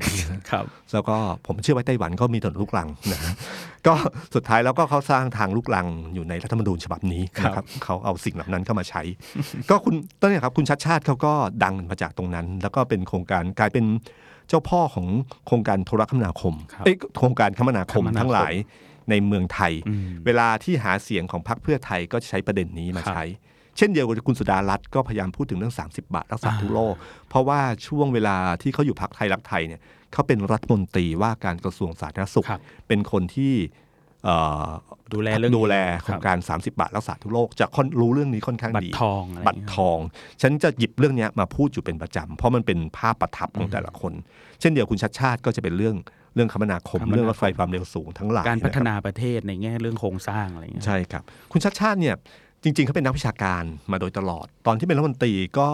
[0.51, 3.33] ครับแล้วก็ผมเชื่อว่าไต้หวันก็มีถนนลูกรังนะฮะ
[3.87, 3.93] ก็
[4.35, 9.01] สุดท้ายแล้วก็เขาสร้างทางลูกรังอยู่ในรัฐธรรมนูญฉบับนี้นะครับเขาเอาสิ่งเหล่านั้นเข้ามาใช้
[9.69, 13.85] ก็คุณต้นเนี่ยครับคุณชัดชาติเขาก็ดังมาจากตรงนั้น แล้วก็เป็นโครงการกลายเป็น
[14.49, 15.07] เจ้าพ่อของ
[15.47, 18.53] โครงการโทรคมนาคมครับเอ้ยโครงการคมนาคมคมนาคมทั้งหลาย
[19.09, 23.25] ในเมืองไทยอืมเวลาที่หาเสียงของพรรคเพื่อไทยก็จะใช้ประเด็นนี้มาครับใช้
[23.77, 26.95] เช่นเดียวกับคุณสุดารัตน์ก็พยายามพูดถึงเรื่อง 30 บาทรักษาทุกโลก
[27.29, 29.81] เพราะว่าช่วงเวลาที่เขาอยู่พรรคไทยรักไทยเนี่ย
[30.13, 33.53] เขาเป็นรัฐมนตรีว่าการกระทรวงสาธารณสุขครับเป็นคนที่
[34.23, 34.35] เอ่
[34.65, 34.67] อ
[35.13, 39.99] ดูแลเรื่องนี้ดูแลโคครรังบการ 30 บาทรักษาทุกโลกจะค่อนรู้เรื่องนี้ค่อนข้างบัตดีรทองอะไรบัตรทอง
[40.41, 44.13] ฉันจะหยิบเรื่องเนี้ยมาพูดอยู่เป็นประจำ เพราะมันเป็นภาพประทับของแต่ละคน
[44.59, 45.95] เช่นเดียวคุณชัดชาติก็จะเป็นเรื่อง
[46.37, 52.15] เรื่องคมนาคมคมนาคม เรื่องรถไฟความเร็วสูงทั้งหลายการพัฒะคบนาประเทศในแง่เรื่องโครงสร้างอะไรอย่างเงี้ยใช่ครับ คุณชัดชาติเนี่ย
[52.63, 55.69] จริง ๆเขาเป็นนักวิชาการมาโดยตลอด ตอนที่เป็นรัฐมนตรีก็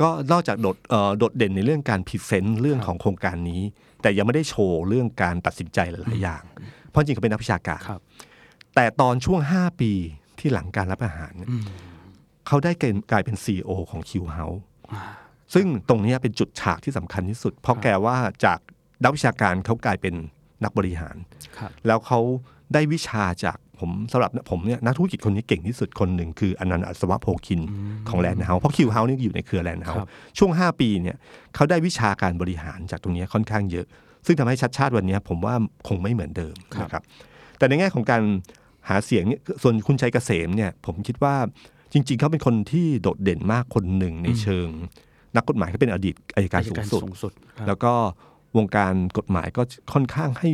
[0.00, 3.62] ก็นอกจากโดดเอ่อโดดเด่นในเรื่องการ present เรื่องของโครงการนี้
[4.02, 6.42] แต่ยังไม่ได้โชว์เรื่องการตัดสินใจหลายๆอย่าง
[6.90, 8.00] เพราะจริงเขาเป็นนักวิชาการครับ
[8.74, 9.92] แต่ตอนช่วง 5 ปี
[10.38, 11.48] ที่หลังการรัฐประหารเนี่ย
[12.46, 12.72] เขาได้
[13.10, 14.60] กลายเป็น CEO ของ Q House
[15.54, 18.58] ซึ่งตรงเนี้ยเป็นจุดฉากที่สำคัญที่สุด เพราะแกว่าจาก
[19.02, 20.14] นักวิชาการเขากลายเป็น
[20.64, 21.16] นักบริหาร
[21.58, 22.20] ครับแล้วเขา
[22.72, 27.60] ได้วิชาจากผมสำหรับผมเนี่ยนักธุรกิจคนนี้เก่งที่สุดคนหนึ่งคืออนันต์อัศวะโพคิน
[28.08, 31.16] ของแลนด์เฮาเพราะคิวเฮานี่อยู่ในเครือแลนด์เฮาครับช่วง 5 ปีเนี่ย
[31.54, 33.86] เขาได้วิชาการบริหารจากตรงเนี้ยค่อนข้างเยอะ
[34.26, 35.54] ซึ่งทำให้ชัดชาติวันเนี้ยผมว่า
[35.88, 37.02] คงไม่เหมือนเดิมนะครับ
[37.58, 38.22] แต่ในแง่ของการ
[38.88, 41.34] หาเสียงเนี่ยส่วนคุณชัยเกษมเนี่ยผมคิดว่า
[41.92, 44.68] จริง ๆเขาเป็นคนที่โดดเด่นมากคนหนึ่งในเชิง
[45.36, 47.92] นักกฎหมายเขาเป็นอดีตอัยการสูงสุดสูงสุดครับแล้วก็
[48.56, 49.62] วงการกฎหมายก็
[49.92, 50.50] ค่อนข้างให้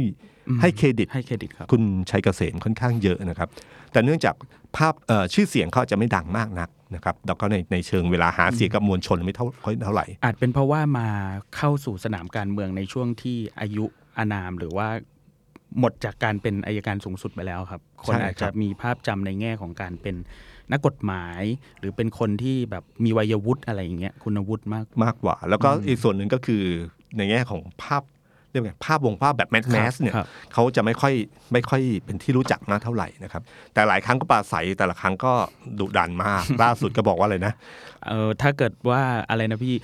[0.60, 3.48] ให้เครดิตให้เครดิตครับคุณชัยเกษมค่อนข้างเยอะนะครับ
[3.92, 4.34] แต่เนื่องจาก
[4.76, 11.08] ภาพเอ่อชื่อเสียงเขาอาจจะไม่ดังมากนักนะครับแล้วก็ในในเชิงเวลาหาเสียงกับมวลชนไม่เท่าค่อยเท่าไหร่ อาจเป็นเพราะว่ามา
[11.56, 13.84] เข้าสู่สนามการเมืองในช่วงที่อายุ
[14.18, 14.88] อานามหรือว่า
[15.78, 20.16] หมดจากการเป็นอายการสูงสุดไปแล้วครับ คนใช่อาจครัจะบมีภาพจำในแง่ของการเป็น
[20.72, 21.42] นักกฎหมาย
[21.78, 26.64] หรือเป็นคนที่แบบมีวัยวุฒิอะไรอย่างเงี้ยคุณวุฒิมากมากกว่า แล้วก็อีกส่วนหนึ่งก็คือ
[27.16, 28.02] ในแง่ของภาพ
[28.50, 31.14] เรียกว่าไงภาพวงภาพแบบแมสแมสเนี่ยครับเขาจะไม่ค่อย
[31.52, 33.42] ไม่ค่อยเป็นที่รู้จักมากเท่าไหร่นะครับ
[33.74, 35.32] แต่หลายครั้งก็ปราศัยแต่ละครั้งก็
[35.78, 37.52] ดุดันมากล่าสุดก็บอกว่าอะไรนะ
[38.08, 39.74] เออถ้าเกิดว่าอะไรนะพี่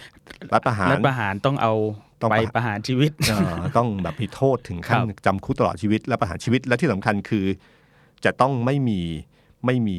[0.53, 1.73] รัฐประหารรัฐประหารต้องเอา
[2.21, 7.47] ต้องไปประหารประหารชีวิตเอ่อต้องแบบมีโทษถึงขั้นครับจำคุกตลอดชีวิตและประหารชีวิตและที่สำคัญคือ
[8.25, 9.01] จะต้องไม่มี
[9.67, 9.99] ไม่มี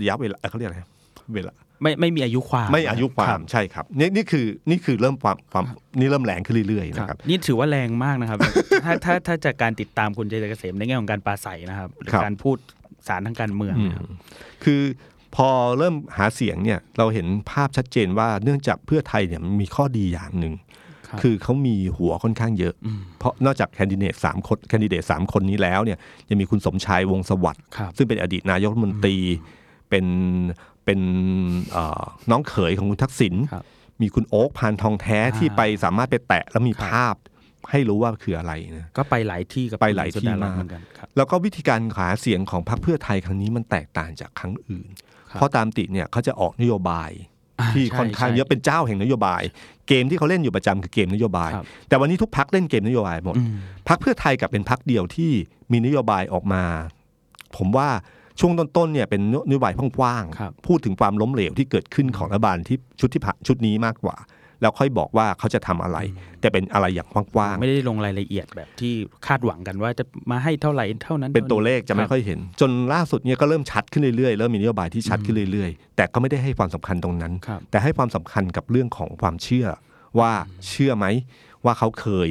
[0.00, 0.78] ระยะเวลาเอ่อเขาเรียกอะไร
[1.34, 5.64] เวลา ไม่ไม่มีอายุความไม่อายุควารัมบใช่ครับนี่นี่คือนี่คือเริ่มความความ
[5.98, 8.38] นี่เริ่มแรงขึ้นเรื่อยๆครับนะครับ นี่ถือว่าแรงมากนะครับ
[8.84, 12.56] ถ้าถ้าถ้าจากการติดตามคุณเจตเกษมในแง่ของการปราศัยนะครับหรือครับการพูด
[13.08, 14.06] สารทางการเมืองอืมนะครับ
[14.64, 14.82] คือ
[15.36, 20.54] พอเริ่มหาเสียงเนี่ยเราเห็นภาพชัดเจนว่าเนื่องจากเพื่อไทยเนี่ยมันมีข้อดีอย่างหนึ่ง
[21.08, 29.16] ครับคือเขามีหัวค่อนข้างเยอะมเพราะนอกจากแคนดิเดตสามคนแคนดิเดตสามคนนี้แล้วเนี่ยยังมีคุณสมชายวงศ์สวัสดิ์ครับซึ่งเป็นอดีตนายกรัฐมนตรี
[29.90, 30.06] เป็น
[30.88, 31.00] เป็น
[31.72, 33.64] เอ่อน้องเขยของคุณทักษิณครับ
[34.00, 37.14] มีคุณโอ๊คพานทองแท้อ่าที่ไปสามารถไปแตะแล้วมีครับภาพ
[37.70, 44.88] ให้รู้ว่าคืออะไรนะก็ไปหลายที่กับไปหลายคุณที่สุดรัตน์มากเหมือนกันครับแล้วก็วิธีการหาเสียงของพรรคเพื่อไทยครั้งนี้มันแตกต่างจากครั้งอื่น
[45.30, 47.10] ครับเพราะตามติเนี่ยเขาจะออกนโยบาย
[47.60, 49.42] อ่าที่ใช่ค่อนข้างใช่เยอะเป็นเจ้าแห่งนโยบาย
[49.88, 53.54] เกมที่เขาเล่นอยู่ประจำคือเกมนโยบายครับแต่วันนี้ทุกพักเล่นเกมนโยบายหมดอืม
[53.88, 55.30] พักเพื่อไทยกับเป็นพักเดียวที่
[55.72, 56.64] มีนโยบายออกมา
[57.56, 57.88] ผมว่า
[58.40, 64.16] ช่วงต้นๆเนี่ยเป็นนโยบายกว้างครับๆพูดถึงความล้มเหลวที่เกิดขึ้นของรัฐบาลที่ชุดที่ผ่านชุดนี้มากกว่า
[64.60, 65.98] แล้วค่อยบอกว่าเขาจะทำอะไร
[66.40, 68.94] แต่เป็นอะไรอย่างกว้างๆไม่ได้ลงรายละเอียดแบบที่
[69.26, 79.66] คาดหวังกันว่าจะมาให้เท่าไหร่เท่านั้น เป็นตัวเลขจะไม่รับค่อยเห็น จนล่าสุดเนี่ยก็เริ่มชัดขึ้นเรื่อยๆเริ่มมีนโยบายที่ชัดขึ้นเรื่อยๆ แต่ก็ไม่ได้ให้ความสำคัญตรงนั้นครับแต่ให้ความสำคัญกับเรื่องของความเชื่อ
[80.18, 80.32] ว่า
[80.68, 81.06] เชื่อไหม
[81.64, 82.30] ว่าเขาเคย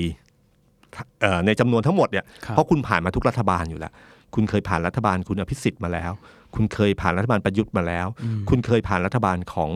[1.22, 3.94] เอ่อในจำนวนทั้งหมดเนี่ยครับเพราะคุณผ่านมาทุกรัฐบาลอยู่แล้ว
[4.36, 6.12] คุณเคยผ่านรัฐบาลคุณอภิสิทธิ์มาแล้ว
[6.56, 8.08] คุณเคยผ่านรัฐบาลประยุทธ์มาแล้ว
[8.50, 9.72] คุณเคยผ่านรัฐบาลของ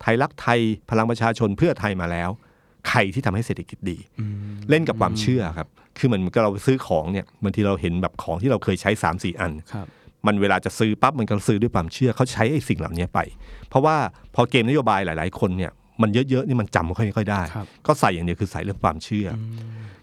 [0.00, 2.30] ไทยรักไทยพลังประชาชนเพื่อไทยมาแล้ว
[2.88, 3.98] ใครที่ทำให้เศรษฐกิจดี
[4.70, 9.86] เล่นกับความเชื่อครับ คือเหมือนกับเราซื้อของเนี่ยบางทีเราเห็นแบบของที่เราเคยใช้3ามสี่อันครับ
[10.26, 13.18] มันเวลาจะซื้อปั๊บมันก็ซื้อด้วยความเชื่อเขาใช้ไอ้สิ่งเหล่านี้ไป
[13.68, 13.96] เพราะว่า
[14.34, 19.32] พอเกมนโยบายหลาย ๆ คนเนี่ย มันเยอะๆนี่มันจำไม่ค่อยได้ครับก็ใส่อย่างเดียวคือใส่เรื่องความเชื่ออ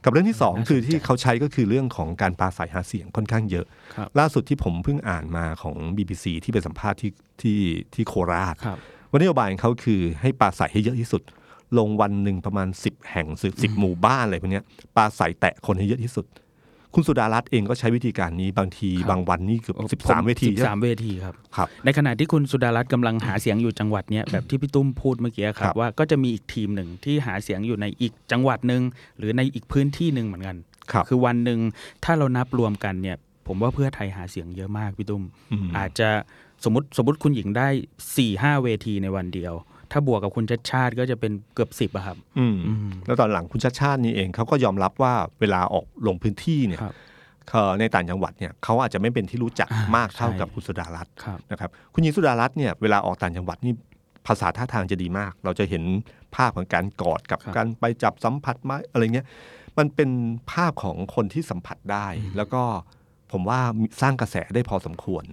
[0.03, 7.59] กับเรื่องที่สองคือที่เขาใช้ก็คือเรื่องของการปราศัยหาเสียงค่อนข้างเยอะครับล่าสุดที่ผมเพิ่งอ่านมาของ BBC ที่ไปสัมภาษณ์ที่ที่
[7.93, 8.77] ที่โคราชครับ
[9.09, 11.21] ว่านโยบายของเขาคือให้ปราศัยให้เยอะที่สุด
[11.77, 13.27] ลงวันหนึ่งประมาณ 10 แห่ง
[13.63, 16.25] สิบหมู่บ้านอะไรพวกเนี้ยปราศัยแตะคนให้เยอะที่สุด
[16.93, 28.81] คุณสุดารัตน์เองก็ใช้วิธีการนี้บางทีครับ บางวันนี่เกือบสิบสามเวทีสิบสามเวทีครับ ครับ ในขณะที่คุณสุดารัตน์กำลังหาเสียงอยู่จังหวัดเนี้ยแบบที่พี่ตุ้มพูดเมื่อกี้คครัรับบ ว่าก็จะมีอีกทีมหนึ่งที่หาเสียงอยู่ในอีกจังหวัดหนึ่ง
[29.17, 30.57] หรือในอีกพื้นที่หนึ่งเหมือนกัน
[30.91, 31.59] ครับคือวันหนึ่ง
[32.03, 35.23] ถ้าเรานับรวมกันเนี่ย ผมว่าเพื่อไทยหาเสียงเยอะมากพี่ตุ้ม
[35.67, 36.09] มอาจจะ
[36.63, 37.67] สมมติสมมติคุณหญิงได้
[37.99, 39.53] 4ี่ห้าเวทีในวันเดียว
[39.91, 46.95] ถ้าบวกกับคุณชัดชาติก็จะเป็นเกือบสิบอะครับ อืมอืมแล้วตอนหลังคุณชาติชาตินี่เองเขาก็ยอมรับว่าเวลาออกลงพื้นที่เนี่ยครับ
[47.49, 53.73] เอ่อในต่างจังหวัดเนี่ยเขาอาจจะไม่เป็นที่รู้จักอ่ามมากเท่าใช่กับคุณสุดารัตน์ครับนะครับ คุณหญิงสุดารัตน์เนี่ยเวลาออกต่างจังหวัดนี่
[54.27, 55.83] ภาษาท่าทางจะดีมาก เราจะเห็น
[56.35, 59.27] ภาพของการกอดกับครับการไปจับสัมผัสไม้อะไรเงี้ย
[59.77, 60.09] มันเป็น
[60.51, 62.63] ภาพของคนที่สัมผัสได้ แล้วก็
[63.31, 63.59] ผมว่า
[64.01, 65.23] สร้างกระแสได้พอสมควร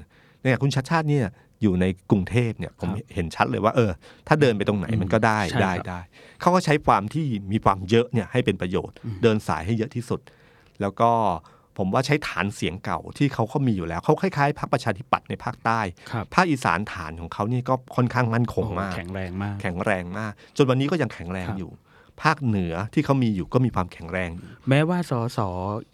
[0.42, 1.26] เนี่ยคุณชัดชาติเนี่ย
[1.62, 3.90] อยู่ในกรุงเทพเนี่ยผมครับเห็นชัดเลยว่าเออ
[4.28, 6.00] ถ้าเดินไปตรงไหนมันก็ได้ใช่ได้ครับได้
[6.40, 10.20] เขาก็ใช้ความที่มีความเยอะเนี่ยให้เป็นประโยชน์ เดินสายให้เยอะที่สุด
[10.80, 11.10] แล้วก็
[11.78, 21.70] ผมว่าใช้ฐานเสียงเก่าที่เขาเขามีอยู่แล้วเขาคล้ายๆพรรคประชาธิปัตย์ในภาคใต้ครับภาคอีสานฐานของเขานี่ก็ค่อนข้างมั่นคงโอ้มาก แข็งแรงมาก แข็งแรงมาก จนวันนี้ก็ยังแข็งแรงครับอยู่
[22.22, 25.38] ภาคเหนือที่เขามีอยู่ก็มีความแข็งแรงอยู่แม้ว่าสส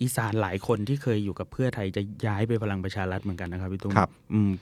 [0.00, 4.52] อีสานหลายคนที่เคยอยู่กับเพื่อไทยจะย้ายไปพลังประชารัฐเหมือนกันนะครับพี่ตุ้มครับอืม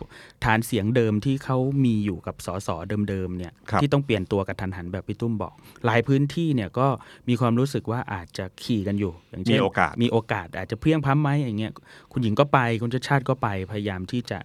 [0.45, 2.69] ฐานเสียงเดิมที่เขามีอยู่กับสส
[3.09, 5.53] เดิมๆเนี่ยครับที่ต้องเปลี่ยนตัวกับทันหันแบบพี่ตุ้มบอก
[5.87, 6.87] หลายพื้นที่เนี่ยก็
[7.29, 11.73] มีความรู้สึกว่าอาจจะขี่กันอยู่ อย่างเช่มีนโอกาสมีโอกาสอาจจะเพลี้ยงพล้ำไหมอย่างเงี้ย
[12.13, 14.39] คุณหญิงก็ไปคุณชาติชาติก็ไปพยายามที่จะ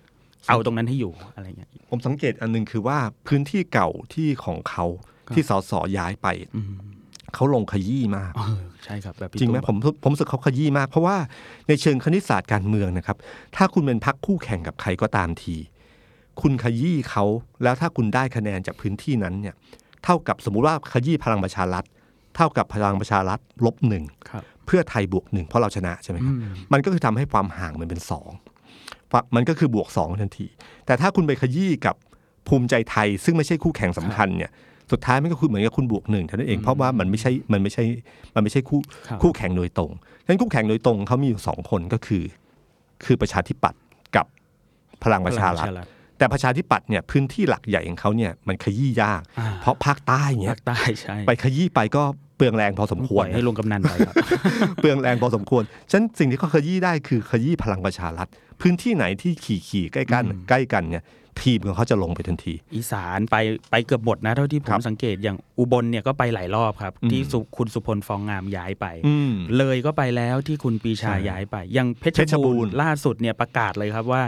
[0.50, 4.86] เอาตรงนั้นให้อยู่อะไรเงี้ยผมสังเกตอันหนึงคือว่าพื้นที่เก่าที่ของเขา
[5.28, 6.76] ครับที่สสย้ายไปอืม
[7.36, 11.18] เขาลงขยี้มากเออใช่ครับแบบพี่จริงไหมตุ้ผมผมรู้สึกเขาขยี้มาก เพราะว่า
[11.68, 13.18] ในเชิงคณิตศาสตร์การเมืองนะครับ
[13.56, 15.56] ถ้าคุณเป็นพักคู่แข่งกับใครก็ตามที
[16.42, 17.26] คุณขยี้เขา
[17.64, 19.56] แล้วถ้าคุณได้คะแนนจากพื้นที่นั้นเนี่ย
[20.04, 21.84] เท่ากับสมมุติว่าขยี้พลังประชารัฐ
[22.36, 28.30] เท่ากับพลังประชารัฐลบหนึ่งครับเพื่อไทยบวกหนึ่งเพราะเราชนะใช่ไหมครับอืมมันก็คือทำให้ความห่างมันเป็นสอง
[29.12, 30.48] ฝั่งมันก็คือบวกสองทันที
[30.86, 31.96] แต่ถ้าคุณไปขยี้กับ
[32.48, 34.52] ภูมิใจไทย ซึ่งไม่ใช่คู่แข่งสำคัญเนี่ย
[34.92, 37.84] สุดท้ายมันก็คือเหมือนกับคุณบวกหนึ่งเท่านั้นเองเพราะว่ามันไม่ใช่มันไม่ใช่
[38.36, 39.92] มันไม่ใช่คู่ครับคู่แข่งโดยตรง
[40.24, 42.24] ฉะนั้นคู่แข่งโดยตรงเขามีอยู่สองคนก็คือ
[43.06, 43.82] คือประชาธิปัตย์
[44.16, 44.26] กับ
[45.04, 45.68] พลังประชารัฐ
[46.18, 52.04] แต่ประชาธิปัตย์เนี่ยพื้นที่หลักใหญ่ของเขาเนี่ยมันขยี้ยากอ่าเพราะภาคใต้เนี่ภายคใต้ใช่ไปขยี้ไปก็
[52.38, 54.16] เปลืองแรงพอสมควปรล่อยให้ลงกำนันไปครับ
[54.82, 58.28] เปลืองแรงพอสมควรฉะนันสิ่งที่เขาขยี้ได้คือขยี้พลังประชารัฐ
[58.62, 61.04] พื้นที่ไหนที่ขี่ขี่ๆใกล้กันอืมใกล้กันเนี่ย
[61.42, 63.36] ทีมของเขาจะลงไปทันที อีสานไป
[63.72, 74.24] ไปเกือบหมดนะเท่าที่ผครัมบสังเกตอย่างอุบลเนี่ยก็ไปหลายรอบครับอืมที่สุคุณสุพลฟองงามย้ายไปอืมเลยก็ไปแล้วที่คุณปรีชาใช่ย้ายไปอยังเพชเพชรรบูบูรรณ์ณ์ล่าสุดเนี่ยประกาศเลยครับว่า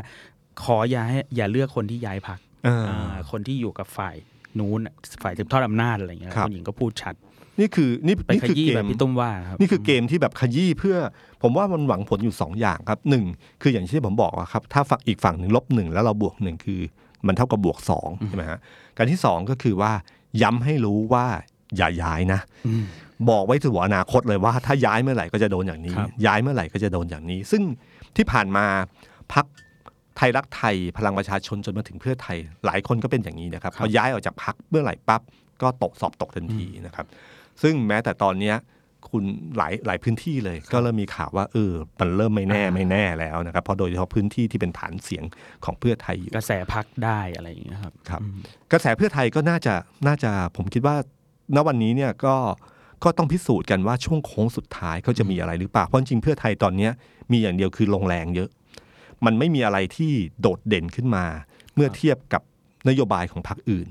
[0.64, 4.16] ขออย่าให้อย่าเลือกคนที่ย้ายพักอ่าคนที่อยู่กับฝ่าย
[4.60, 4.80] นู้น
[5.24, 7.16] ฝ่ายสืบทอดอำนาจอะไรเงี้ยครับคุณหญิงก็พูดชัด
[7.60, 10.98] นี่คือนี่ไปนี่ขคือยี้เกแบบมพี่ตุ้มว่าครับนี่คือเกมที่แบบขยี้เพื่อ
[11.42, 13.26] ผมว่ามันหวังผลอยู่สองอย่างครับหนึ่ง
[13.62, 16.82] คืออย่างที่ผมบอกอะครับถ้าฝั่งอีกฝั่งหนึ่งลบหนึ่งแล้วเราบวกหนึ่งคือ
[17.28, 18.60] มันเท่ากับบวกสองใช่ไหมฮะ
[18.98, 19.92] การที่สองก็คือว่า
[20.42, 21.26] ย้ำให้รู้ว่า
[21.78, 22.84] อย่าย้ายนะอืม
[23.30, 27.64] บอกไว้ถึงอนาคตเลยว่า ถ้าย้ายเมื่อไหร่ก็จะโดนอย่างนี้ครับย้ายเมื่อไหร่ก็จะโดนอย่างนี้ ซึ่ง
[28.16, 28.66] ที่ผ่านมา
[29.34, 29.46] พัก
[30.20, 35.22] ไทยรักไทยพลังประชาชนจนมาถึงเพื่อไทย หลายคนก็เป็นอย่างนี้นะครับพอย้ายออกจากพักเมื่อไหร่ปั๊บ
[35.62, 37.06] ก็ตกสอบตกทันทีนะครับ
[37.62, 38.56] ซึ่งแม้แต่ตอนเนี้ย
[39.10, 39.24] คุณ
[39.58, 45.24] หลายหลายพื้นที่เลย ก็เริ่มมีข่าวว่าเออมันเริ่มไม่แน่ไม่แน่แล้วนะครับเพราะโดยเฉพาะพื้นที่ที่เป็นฐานเสียง
[45.66, 48.40] ของเพื่อไทยอยู่กระแสพักได้อะไรอย่างเงี้ยครับครับอืม
[48.72, 49.74] กระแสเพื่อไทยก็น่าจะ
[50.08, 50.96] น่าจะผมคิดว่า
[51.56, 52.36] ณวันนี้เนี่ยก็
[53.04, 56.92] ก็ต้องพิสูจน์กันว่าช่วงโค้งสุดท้ายเขาจะมีอะไรหรือเปล่าเพราะจริงๆเพื่อไทยตอนเนี้ย
[57.32, 58.50] มีอย่างเดียวคือลงแรงเยอะ
[59.26, 61.26] มันไม่มีอะไรที่โดดเด่นขึ้นมา
[61.76, 62.42] เมื่อเทียบกับ
[62.90, 63.88] นโยบายของพรรคอื่น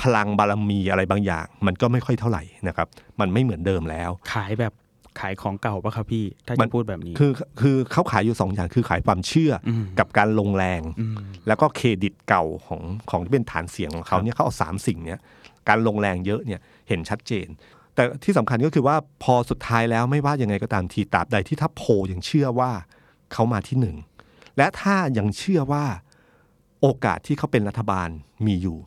[0.00, 2.88] พลังบารมีอะไรบางอย่าง มันก็ไม่ค่อยเท่าไหร่นะครับ
[3.20, 4.72] มันไม่เหมือนเดิมแล้ว ขายแบบ
[5.20, 11.16] ขายของเก่าปะครับพี่ ถ้ามัจะนพูดแบบนี้ คือคือเขาขายอยู่สองอย่างคือขายความเชื่ออมกับการลงแรงอืม
[11.46, 15.20] แล้วก็เครดิตเก่าของของที่เป็นฐานเสียงของเขาเนี่ยเขาเอาสามสิ่งเนี้ย
[15.68, 17.46] การลงแรงเยอะเนี่ยเห็นชัดเจน
[17.94, 22.70] แต่ที่สำคัญก็คือว่าพอสุดท้ายแล้วไม่ว่ายังไงก็ตามทีตราบใดที่ถ้าโพลยังเชื่อว่า
[23.32, 23.96] เขามาที่หนึ่ง
[24.56, 25.84] และถ้ายังเชื่อว่า
[26.80, 28.08] โอกาสที่เขาเป็นรัฐบาล
[28.46, 28.78] มีอยู่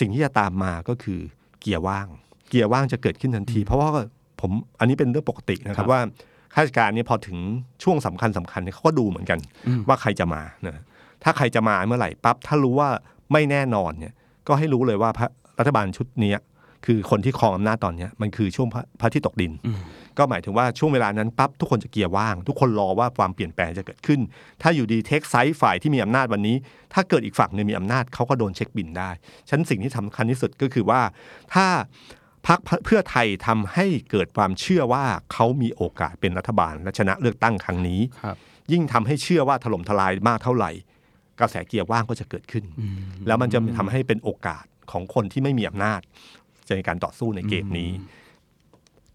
[0.00, 1.18] สิ่งที่จะตามมาก็คือ
[1.60, 2.06] เกียร์ว่าง
[2.48, 3.88] เกียร์ว่างจะเกิดขึ้นทันที เพราะว่า
[4.40, 6.00] ผมอันนี้เป็นเรื่องปกตินะคครัรับบว่า
[6.54, 7.38] ข้าราชการเนี่ยพอถึง
[7.82, 9.38] ช่วงสำคัญสำคัญเนี่ยเขาก็ดูเหมือนกัน
[9.88, 10.84] ว่าใครจะมานะ
[11.22, 12.88] ถ้าใครจะมาเมื่อไหร่ปั๊บถ้ารู้ว่า
[13.32, 14.12] ไม่แน่นอนเนี่ย
[14.48, 16.38] ก็ให้รู้เลยว่าพระรัฐบาลชุดเนี้ย
[16.86, 19.52] คือคนที่ครองอำนาจตอนเนี้ยมันคือช่วงพระพระอาที่ตกดิน
[20.18, 24.20] ก็หมายถึงว่าช่วงเวลานั้นปั๊บทุกคนจะเกียร์ว่าง ทุกคนรอว่าความเปลี่ยนแปลงจะเกิดขึ้น
[24.62, 26.56] ถ้าอยู่ดีเทคไซส์ฝ่ายที่มีอำนาจวันนี้
[26.94, 29.10] ถ้าเกิดอีกฝั่งหนึ่งมีอำนาจเขาก็โดนเช็คบินได้
[29.48, 31.00] ฉะนันสิ่งที่สำคัญที่สุดก็คือว่า
[31.54, 31.66] ถ้า
[32.46, 38.36] พักเพื่อไทยทำให้เกิดความเชื่อว่าเขามีโอกาสเป็นรัฐบาล และชนะเลือกตั้งครั้งนี้ครับ
[38.72, 40.70] ยิ่งทำให้เชื่อว่าถล่มทลายมากเท่าไหร่
[41.40, 42.64] กระแสเกียร์ว่างก็จะเกิดขึ้น
[43.26, 46.00] แล้วมันจะทำให้เป็นโอกาสของคนที่ไม่มีอำนาจ
[46.76, 47.90] ในการต่อสู้ในเกมนี้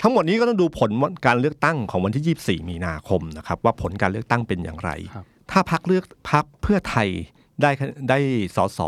[0.01, 0.91] ทั้งหมดนี้ก็ต้องดูผล
[1.25, 7.10] การเลือกตั้งของวันที่ 24 มีนาคมนะครับ ว่าผลการเลือกตั้งเป็นอย่างไรครับถ้าพักเลือกพักเพื่อไทย
[7.62, 7.71] ได้
[8.10, 8.19] ได้
[8.55, 8.79] สส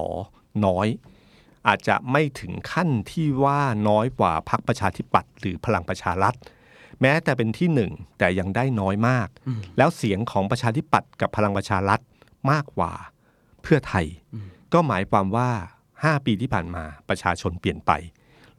[0.66, 0.88] น้อย
[1.68, 6.36] อาจจะไม่ถึงขั้นที่ว่าน้อยกว่าพักประชาธิปัตย์หรือพลังประชารัฐ
[7.02, 9.28] แม้แต่เป็นที่หนึ่งแต่ยังได้น้อยมาก
[9.78, 12.00] แล้วเสียงของประชาธิปัตย์กับพลังประชารัฐ
[12.52, 12.94] มากกว่า
[13.62, 14.06] เพื่อไทย
[14.74, 15.50] ก็หมายความว่า
[15.90, 17.92] 5 ปีที่ผ่านมาประชาชนเปลี่ยนไป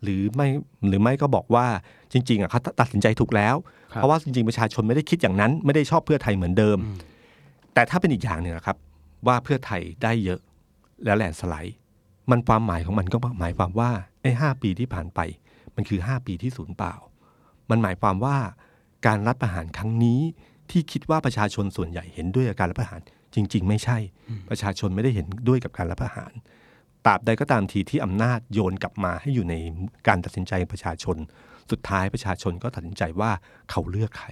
[0.02, 0.48] หรือไม่
[0.88, 1.66] หรือไม่ก็บอกว่า
[2.12, 3.56] จริงๆอะเขาตัดสินใจถูกแล้ว
[3.92, 6.78] ครับเพราะว่าจริงๆประชาชนไม่ได้คิดอย่างนั้นไม่ได้ชอบเพื่อไทยเหมือนเดิม
[7.74, 8.76] แต่ถ้าเป็นอีกอย่างหนึ่งนะครับ
[9.26, 10.40] ว่าเพื่อไทยได้เยอะ
[11.04, 11.76] แล้วแลนด์สไลด์
[12.30, 13.90] มันความหมายของมันก็หมายความว่า
[14.22, 15.20] ไอ้ห้าปีที่ผ่านไป
[15.76, 16.94] มันคือห้าปีที่สูญเปล่า
[17.70, 18.36] มันหมายความว่า
[19.06, 20.20] การรัฐประหารครั้งนี้
[20.70, 23.00] ที่คิดว่าประชาชนส่วนใหญ่เห็นด้วยกับการรัฐประหาร
[23.34, 23.98] จริง ๆ ไม่ใช่
[24.50, 26.32] ประชาชนไม่ได้เห็นด้วยกับการรัฐประหาร
[27.06, 29.54] ตราบใดก็ตามทีที่อำนาจโยนกลับมาให้อยู่ใน
[30.08, 31.16] การตัดสินใจประชาชน
[31.70, 33.30] สุดท้ายประชาชนก็ตัดสินใจว่า
[33.70, 34.28] เขาเลือกใคร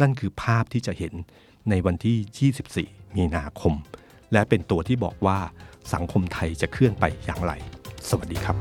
[0.00, 1.14] นั่นคือภาพที่จะเห็น
[1.70, 3.74] ในวันที่ 24 มีนาคม
[4.32, 5.38] และเป็นตัวที่บอกว่า
[5.94, 7.52] สังคมไทยจะเคลื่อนไปอย่างไร
[8.08, 8.56] สวัสดีครับ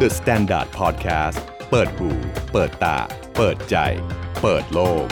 [0.00, 1.38] The Standard Podcast
[1.70, 2.08] เปิดหู
[2.52, 2.98] เปิดตา
[3.36, 3.76] เปิดใจ
[4.42, 5.06] เปิดโลก